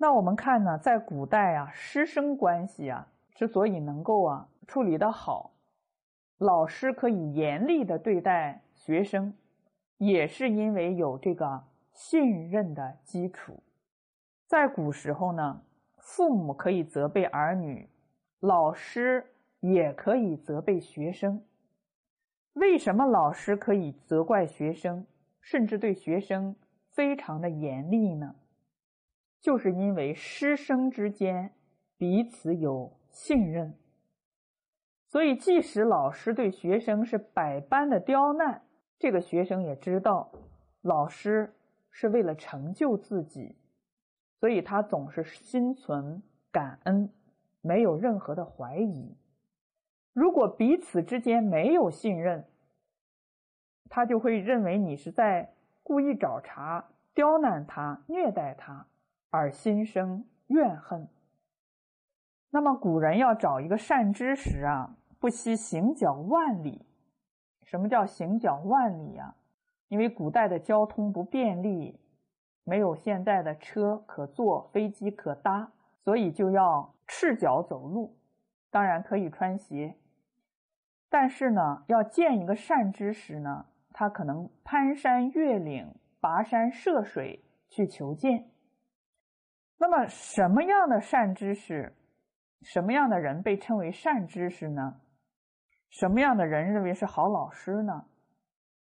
[0.00, 5.50] 那我们看呢，在古代啊，师生关系啊，之所以能够啊处理的好，
[6.38, 9.34] 老师可以严厉的对待学生，
[9.96, 13.60] 也是因为有这个信任的基础。
[14.46, 15.62] 在古时候呢，
[15.96, 17.88] 父母可以责备儿女，
[18.38, 19.26] 老师
[19.58, 21.42] 也可以责备学生。
[22.52, 25.04] 为什么老师可以责怪学生，
[25.40, 26.54] 甚至对学生
[26.90, 28.36] 非常的严厉呢？
[29.40, 31.52] 就是因为师生之间
[31.96, 33.74] 彼此有信任，
[35.06, 38.62] 所以即使老师对学生是百般的刁难，
[38.98, 40.30] 这个学生也知道
[40.82, 41.54] 老师
[41.90, 43.56] 是为了成就自己，
[44.40, 47.10] 所以他总是心存感恩，
[47.60, 49.16] 没有任何的怀疑。
[50.12, 52.44] 如果彼此之间没有信任，
[53.88, 58.86] 他就会认为你是在故意找茬、刁难他、虐待他。
[59.30, 61.08] 而心生怨恨。
[62.50, 66.86] 那么古人要找一个善知识啊，不惜行脚万里。
[67.62, 69.36] 什么叫行脚万里啊？
[69.88, 72.00] 因为古代的交通不便利，
[72.64, 75.72] 没有现代的车可坐、飞机可搭，
[76.04, 78.16] 所以就要赤脚走路。
[78.70, 79.96] 当然可以穿鞋，
[81.08, 88.50] 但是呢，要见一个善知识呢，他可能攀山越岭、跋山涉水去求见。
[89.78, 91.94] 那么，什么样的善知识，
[92.62, 95.00] 什么样的人被称为善知识呢？
[95.88, 98.04] 什么样的人认为是好老师呢？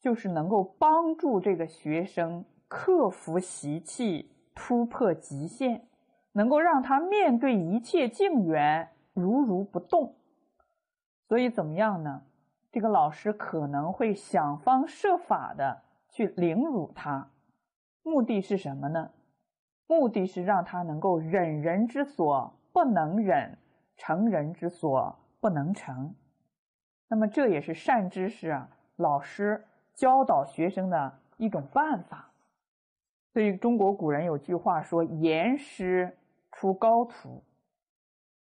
[0.00, 5.88] 就是能够帮助这个学生克服习气、突破极限，
[6.32, 10.14] 能够让他面对一切境缘如如不动。
[11.26, 12.22] 所以，怎么样呢？
[12.70, 17.30] 这个老师可能会想方设法的去凌辱他，
[18.02, 19.10] 目的是什么呢？
[19.86, 23.58] 目的是让他能够忍人之所不能忍，
[23.96, 26.14] 成人之所不能成。
[27.08, 29.62] 那么这也是善知识啊，老师
[29.92, 32.30] 教导学生的一种办法。
[33.32, 36.16] 所以中国古人有句话说：“严师
[36.50, 37.42] 出高徒。”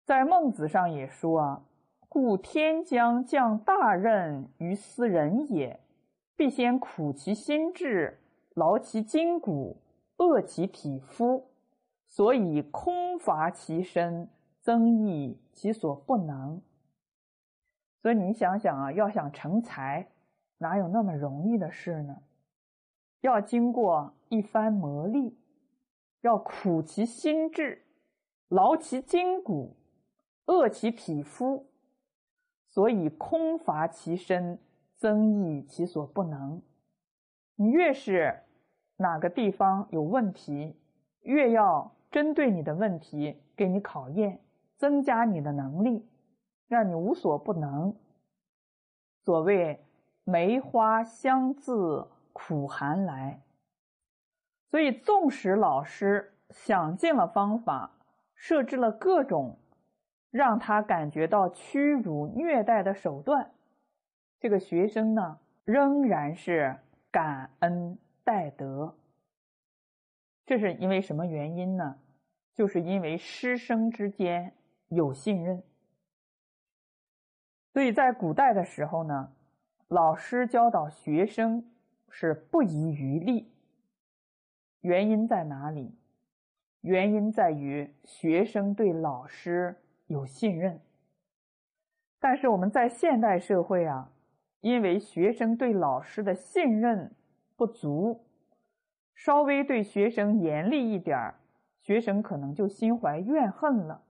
[0.04, 1.62] 在孟子上也说：“啊，
[2.08, 5.80] 故天将降大任于斯人也，
[6.36, 8.20] 必先苦其心志，
[8.54, 9.76] 劳其筋骨。”
[10.16, 11.50] 饿其体肤，
[12.06, 14.28] 所以空乏其身，
[14.60, 16.62] 增益其所不能。
[18.00, 20.08] 所以你想想啊，要想成才，
[20.58, 22.22] 哪有那么容易的事呢？
[23.22, 25.32] 要经过一番磨砺，
[26.20, 27.82] 要苦其心志，
[28.48, 29.74] 劳其筋骨，
[30.46, 31.66] 饿其体肤，
[32.68, 34.60] 所以空乏其身，
[34.96, 36.62] 增益其所不能。
[37.56, 38.43] 你越是。
[38.96, 40.76] 哪个地方有问题，
[41.22, 44.40] 越要针对你的问题给你考验，
[44.76, 46.06] 增加你的能力，
[46.68, 47.94] 让你无所不能。
[49.24, 49.84] 所谓
[50.22, 53.40] 梅花香自苦寒来，
[54.70, 57.90] 所以纵使老师想尽了方法，
[58.34, 59.58] 设置了各种
[60.30, 63.50] 让他感觉到屈辱虐待的手段，
[64.38, 66.76] 这个学生呢，仍然是
[67.10, 67.98] 感恩。
[68.24, 68.96] 戴德，
[70.46, 71.98] 这是因为什么原因呢？
[72.54, 74.54] 就是因为师生之间
[74.88, 75.62] 有信任，
[77.72, 79.32] 所以在古代的时候呢，
[79.88, 81.68] 老师教导学生
[82.08, 83.52] 是不遗余力。
[84.80, 85.94] 原因在哪里？
[86.82, 89.76] 原因在于学生对老师
[90.06, 90.80] 有信任。
[92.20, 94.12] 但是我们在现代社会啊，
[94.60, 97.12] 因为学生对老师的信任。
[97.56, 98.24] 不足，
[99.14, 101.34] 稍微对学生严厉一点儿，
[101.80, 104.02] 学生可能就心怀怨恨了。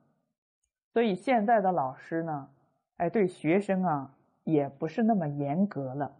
[0.92, 2.48] 所以现在的老师呢，
[2.96, 6.16] 哎，对学生啊也不是那么严格了，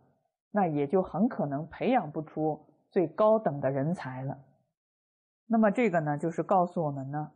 [0.51, 4.39] 那也就很可能培养不出最高等的人才了。
[5.47, 7.33] 那么这个呢，就是告诉我们呢，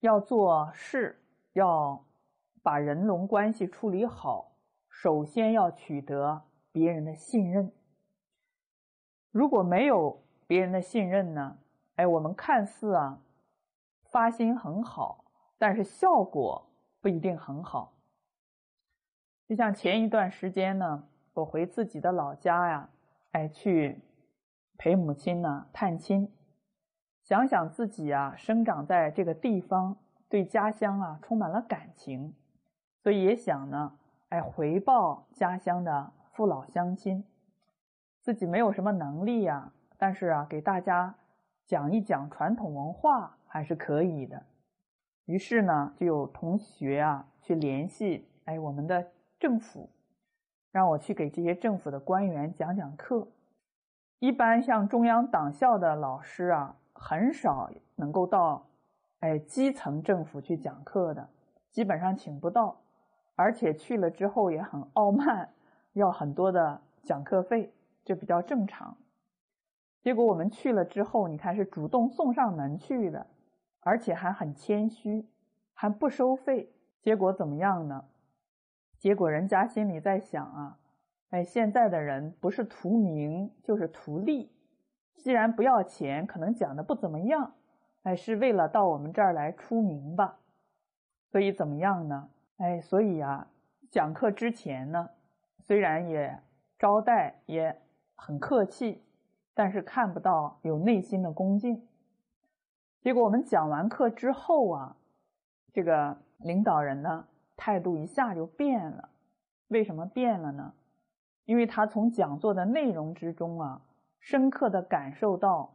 [0.00, 1.18] 要做事，
[1.54, 2.04] 要
[2.62, 4.52] 把人龙关系处理好，
[4.88, 6.42] 首先要取得
[6.72, 7.72] 别人的信任。
[9.30, 11.56] 如果没有别人的信任呢？
[11.96, 13.20] 哎，我们看似啊
[14.04, 15.24] 发心很好，
[15.58, 16.66] 但是效果
[17.00, 17.92] 不一定很好。
[19.46, 21.04] 就像前一段时间呢，
[21.34, 22.88] 我回自己的老家呀，
[23.32, 24.00] 哎，去
[24.78, 26.32] 陪母亲呢探亲，
[27.22, 29.96] 想想自己啊生长在这个地方，
[30.28, 32.34] 对家乡啊充满了感情，
[33.02, 33.96] 所以也想呢，
[34.30, 37.24] 哎，回报家乡的父老乡亲。
[38.20, 41.14] 自己没有什么能力呀，但是啊，给大家
[41.66, 44.42] 讲一讲传统文化，还是可以的。
[45.24, 49.06] 于是呢，就有同学啊去联系，哎，我们的
[49.38, 49.88] 政府，
[50.70, 53.28] 让我去给这些政府的官员讲讲课。
[54.18, 58.66] 一般像中央党校的老师啊，很少能够到，
[59.20, 61.28] 哎，基层政府去讲课的，
[61.70, 62.76] 基本上请不到，
[63.34, 65.48] 而且去了之后也很傲慢，
[65.94, 67.72] 要很多的讲课费，
[68.10, 68.96] 这比较正常。
[70.00, 73.24] 结果我们去了之后，你看是主动送上门去的，
[73.78, 75.24] 而且还很谦虚，
[75.74, 76.74] 还不收费。
[77.00, 78.04] 结果怎么样呢？
[78.98, 80.78] 结果人家心里在想啊，
[81.28, 84.50] 哎，现在的人不是图名就是图利，
[85.14, 87.54] 既然不要钱，可能讲的不怎么样，
[88.02, 90.40] 哎，是为了到我们这儿来出名吧。
[91.28, 92.28] 所以怎么样呢？
[92.56, 93.46] 哎，所以啊，
[93.88, 95.10] 讲课之前呢，
[95.60, 96.36] 虽然也
[96.76, 97.80] 招待也
[98.20, 99.02] 很客气。
[99.52, 101.86] 但是看不到有内心的恭敬，
[103.02, 104.96] 结果我们讲完课之后啊，
[105.72, 107.26] 这个领导人呢
[107.56, 109.10] 态度一下就变了。
[109.68, 110.72] 为什么变了呢？
[111.44, 113.82] 因为他从讲座的内容之中啊，
[114.20, 115.74] 深刻的感受到，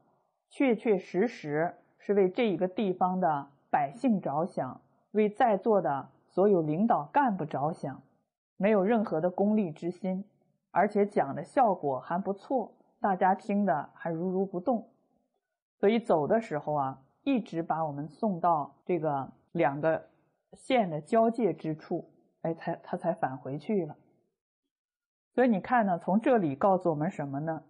[0.50, 4.81] 确确实实是为这一个地方的百姓着想，
[5.12, 8.01] 为在座的所有领导干部着想，
[8.57, 10.25] 没有任何的功利之心，
[10.75, 12.74] 而且讲的效果还不错。
[13.00, 14.89] 大家听的还如如不动，
[15.80, 20.10] 所以走的时候啊，一直把我们送到这个两个
[20.51, 22.10] 县的交界之处，
[22.42, 23.95] 哎，才他才返回去了。
[25.33, 27.63] 所以你看呢，从这里告诉我们什么呢？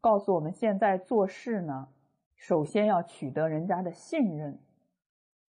[0.00, 1.88] 告诉我们现在做事呢，
[2.36, 4.60] 首先要取得人家的信任。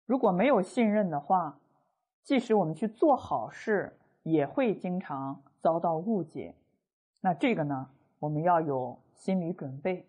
[0.07, 1.59] 如果没有信任的话，
[2.23, 6.55] 即使我们去做好事，也会经常遭到误解。
[7.25, 7.89] 那这个呢，
[8.19, 9.01] 我们要有。
[9.17, 10.07] 心理准备，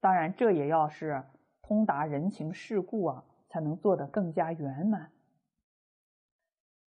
[0.00, 1.24] 当然这也要是
[1.60, 5.10] 通达人情世故啊，才能做得更加圆满。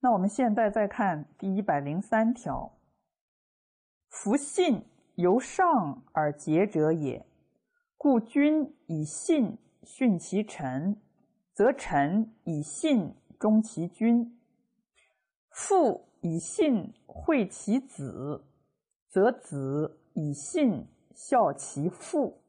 [0.02, 2.78] 那我们现在再看第一百零三条：
[4.10, 4.84] 夫信
[5.16, 7.26] 由上而结者也，
[7.98, 11.02] 故君以信训其臣，
[11.54, 14.38] 则臣以信忠其君；
[15.50, 18.46] 父以信惠其子，
[19.18, 20.86] 则子以信。
[21.16, 22.44] 孝其父，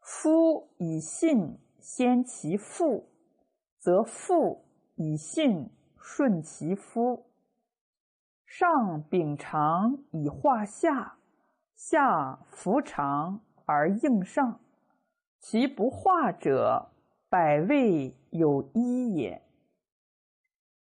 [0.00, 3.08] 夫以信先其父，
[3.78, 4.64] 则父
[4.96, 7.26] 以信顺其夫。
[8.44, 11.18] 上秉常以化下，
[11.76, 14.58] 下服常而应上，
[15.38, 16.90] 其不化者，
[17.28, 19.40] 百味有一也。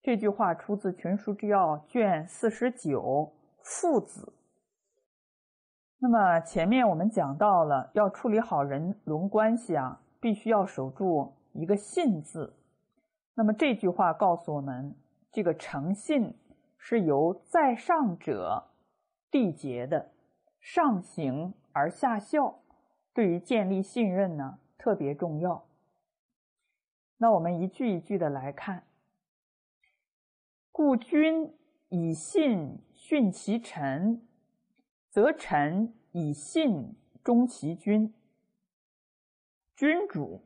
[0.00, 3.32] 这句话出自《群书之要》卷四十九，
[3.64, 4.32] 父子。
[6.04, 12.52] 那么前面我们讲到了，要处理好人伦关系啊，必须要守住一个“信”字。
[13.34, 14.96] 那么这句话告诉我们，
[15.31, 16.34] 这个诚信
[16.76, 18.64] 是由在上者
[19.31, 20.10] 缔结的，
[20.58, 22.58] 上行而下效，
[23.14, 25.64] 对于建立信任呢特别重要。
[27.19, 28.82] 那我们一句一句的来看：
[30.72, 31.54] 故君
[31.90, 34.20] 以信训其臣。
[35.12, 38.14] 则臣以信忠其君。
[39.76, 40.41] 君主，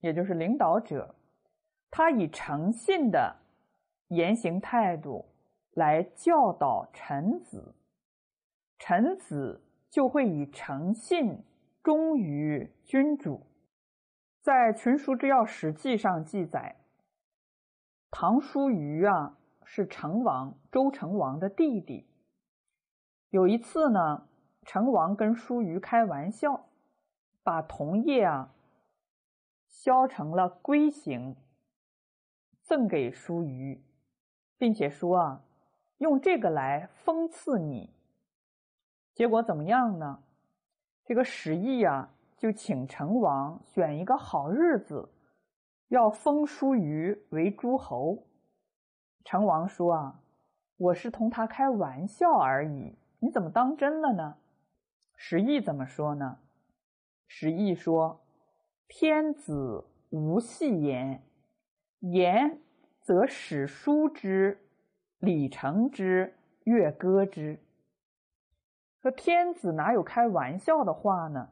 [0.00, 1.14] 也就是领导者，
[1.90, 3.36] 他以诚信的
[4.08, 5.24] 言行态度
[5.70, 7.74] 来教导臣子，
[8.78, 11.42] 臣子就会以诚信
[11.82, 13.46] 忠于君主。
[14.42, 16.76] 在《群书之要·史记》上记载，
[18.10, 22.06] 唐叔虞啊是成王周成王的弟弟。
[23.36, 24.26] 有一次呢，
[24.62, 26.68] 成王跟叔虞开玩笑，
[27.42, 28.54] 把铜叶啊
[29.66, 31.36] 削成了龟形，
[32.62, 33.84] 赠给叔虞，
[34.56, 35.44] 并且说啊，
[35.98, 37.92] 用这个来封赐你。
[39.12, 40.22] 结果怎么样呢？
[41.04, 45.10] 这个史义啊，就请成王选一个好日子，
[45.88, 48.24] 要封叔虞为诸侯。
[49.26, 50.22] 成王说啊，
[50.78, 52.96] 我是同他开玩笑而已。
[53.18, 54.36] 你怎么当真了呢？
[55.16, 56.38] 史义怎么说呢？
[57.26, 58.20] 史义说
[58.86, 61.22] ：“天子无戏言，
[62.00, 62.60] 言
[63.00, 64.60] 则史书之，
[65.18, 67.58] 礼成之，乐歌之。”
[69.00, 71.48] 说天子哪有开玩笑的话呢？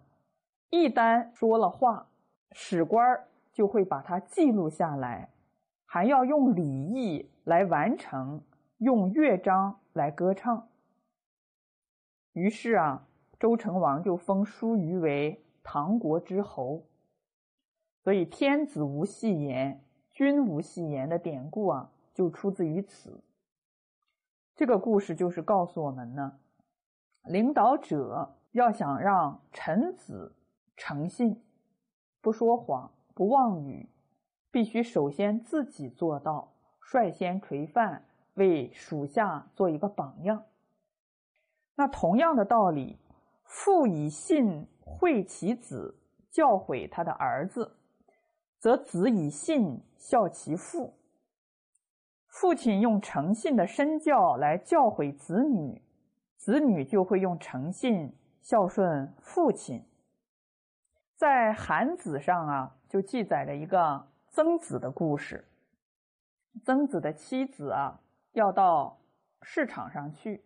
[0.70, 2.08] 一旦说了话，
[2.52, 5.30] 史官就会把它记录下来，
[5.86, 8.42] 还要用礼义来完成，
[8.78, 10.68] 用乐章来歌唱。
[12.34, 13.06] 于是啊，
[13.40, 16.84] 周成王就封叔虞为唐国之侯。
[18.02, 23.22] 所以“天子无戏言，君无戏言”的典故啊，就出自于此。
[24.54, 26.38] 这个故事就是告诉我们呢，
[27.24, 30.34] 领导者要想让臣子
[30.76, 31.42] 诚信、
[32.20, 33.88] 不说谎、不妄语，
[34.50, 40.44] 必须首先自己做到，率先垂范，为属下做一个榜样。
[41.76, 42.98] 那同样的道理，
[43.44, 45.98] 父以信惠其子，
[46.30, 47.76] 教诲他的儿子，
[48.58, 50.94] 则子以信孝其父。
[52.28, 55.82] 父亲用诚信的身教来教诲子女，
[56.36, 59.84] 子女就会用诚信孝顺父亲。
[61.16, 65.44] 在《韩子》上啊，就记载了一个曾子的故事。
[66.64, 68.00] 曾子的妻子啊，
[68.32, 68.98] 要到
[69.42, 70.44] 市场上去，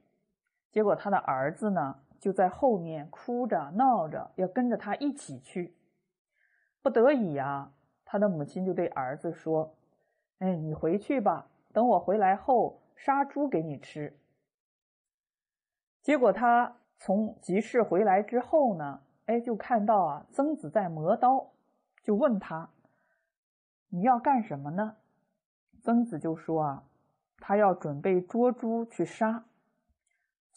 [0.70, 5.74] 结果他的儿子呢，就在后面哭着闹着要跟着他一起去。
[6.82, 7.72] 不得已啊，
[8.04, 9.74] 他的母亲就对儿子说
[10.38, 14.18] ：“哎，你回去吧。”等我回来后，杀猪给你吃。
[16.02, 21.52] 结果他从集市回来之后呢，哎，就看到啊，曾子在磨刀，
[22.02, 22.70] 就问他
[23.90, 24.96] ：“你要干什么呢？”
[25.82, 26.84] 曾子就说：“啊，
[27.38, 29.44] 他要准备捉猪去杀。”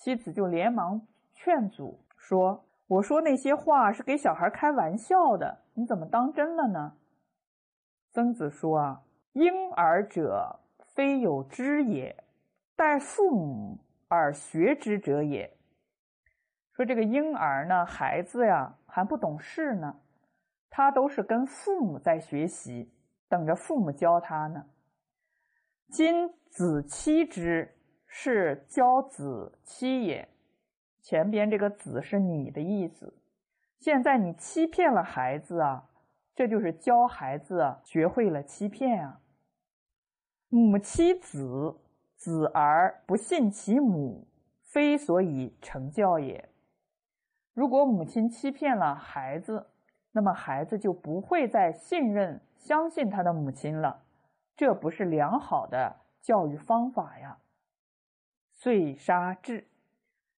[0.02, 6.98] 妻子就连忙劝阻说：“我说那些话是给小孩开玩笑的，你怎么当真了呢？”
[8.10, 9.04] 曾子说：“啊，
[9.34, 10.58] 婴儿者。”
[10.94, 12.26] 非有知也，
[12.76, 13.78] 待父母
[14.10, 15.56] 而学之者也。
[16.74, 20.02] 说这个婴儿呢，孩子呀还不懂事呢，
[20.70, 22.92] 他都是跟父母在学习，
[23.30, 24.66] 等着父母教他呢。
[25.90, 27.74] 今子欺之，
[28.14, 30.28] 是教子欺也。
[31.00, 33.14] 前边这个“子”是你的意思，
[33.80, 35.90] 现在你欺骗了孩子啊，
[36.36, 39.22] 这就是教孩子学会了欺骗啊。
[40.50, 41.80] 母欺子，
[42.18, 44.28] 子而不信其母，
[44.62, 46.50] 非所以成教也。
[47.54, 49.68] 如果母亲欺骗了孩子，
[50.12, 54.04] 那么孩子就不会再信任、相信他的母亲了，
[54.58, 57.38] 这不是良好的教育方法呀。
[58.64, 59.64] 遂杀彘，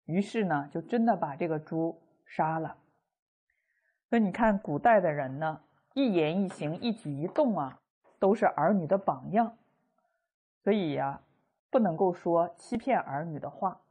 [0.06, 2.78] 于是呢，就真的把这个猪杀了。
[4.08, 5.60] 所以你看，古代的人呢，
[5.94, 7.82] 一言一行、一举一动啊，
[8.20, 9.58] 都是儿女的榜样。
[10.64, 11.22] 所以呀，
[11.70, 13.82] 不能够说欺骗儿女的话。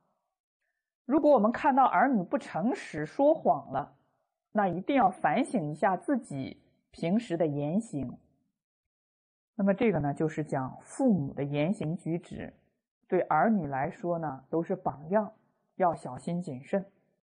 [1.05, 3.95] 如果我们看到儿女不诚实、说谎了，
[4.53, 8.17] 那一定要反省一下自己平时的言行。
[9.57, 12.55] 那么这个呢，就是讲父母的言行举止，
[13.13, 15.35] 对儿女来说呢，都是榜样，
[15.77, 16.87] 要小心谨慎。